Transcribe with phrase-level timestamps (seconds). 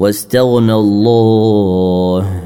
[0.00, 2.42] واستغنى الله.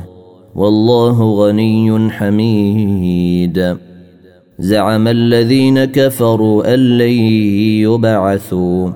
[0.55, 3.77] والله غني حميد.
[4.59, 7.13] زعم الذين كفروا أن لن
[7.83, 8.91] يبعثوا.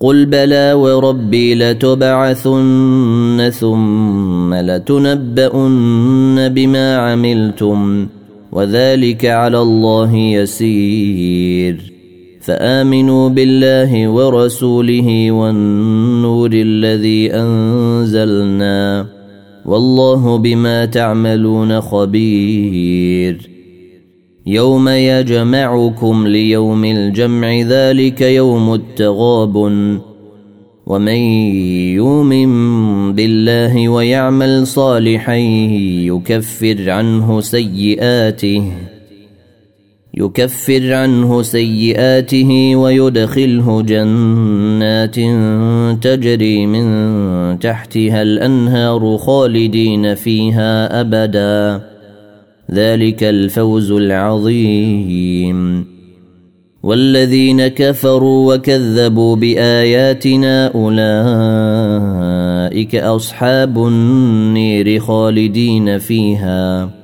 [0.00, 8.06] قل بلى وربي لتبعثن ثم لتنبؤن بما عملتم.
[8.52, 11.93] وذلك على الله يسير.
[12.44, 19.06] فآمنوا بالله ورسوله والنور الذي أنزلنا
[19.66, 23.50] والله بما تعملون خبير.
[24.46, 29.56] يوم يجمعكم ليوم الجمع ذلك يوم التغاب
[30.86, 31.20] ومن
[31.96, 32.50] يؤمن
[33.14, 35.36] بالله ويعمل صالحا
[36.12, 38.93] يكفر عنه سيئاته.
[40.16, 45.14] يكفر عنه سيئاته ويدخله جنات
[46.04, 51.80] تجري من تحتها الأنهار خالدين فيها أبدا.
[52.70, 55.86] ذلك الفوز العظيم.
[56.82, 61.84] والذين كفروا وكذبوا بآياتنا أولئك
[62.96, 67.03] أصحاب النير خالدين فيها.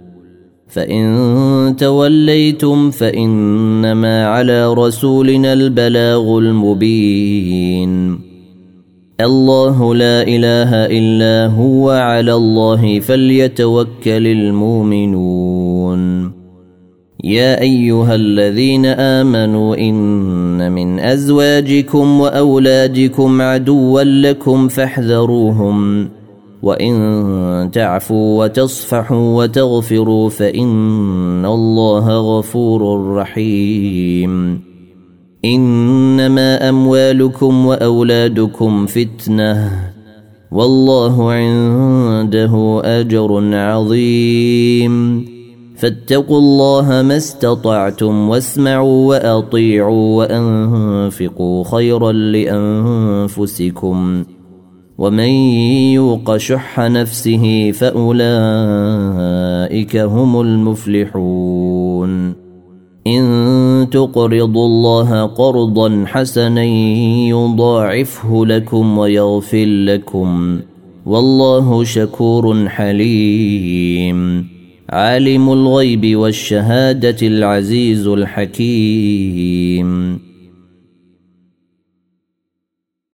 [0.71, 8.19] فإن توليتم فإنما على رسولنا البلاغ المبين.
[9.21, 16.01] الله لا إله إلا هو على الله فليتوكل المؤمنون.
[17.23, 26.09] يا أيها الذين آمنوا إن من أزواجكم وأولادكم عدوا لكم فاحذروهم.
[26.63, 34.61] وإن تعفوا وتصفحوا وتغفروا فإن الله غفور رحيم.
[35.45, 39.69] إنما أموالكم وأولادكم فتنة.
[40.51, 45.25] والله عنده أجر عظيم.
[45.77, 54.23] فاتقوا الله ما استطعتم واسمعوا وأطيعوا وأنفقوا خيرا لأنفسكم.
[55.01, 55.29] ومن
[55.93, 58.27] يوق شح نفسه فأولئك
[59.97, 62.33] هم المفلحون.
[63.07, 66.63] إن تقرضوا الله قرضا حسنا
[67.29, 70.59] يضاعفه لكم ويغفر لكم.
[71.05, 74.47] والله شكور حليم.
[74.89, 79.91] عالم الغيب والشهادة العزيز الحكيم.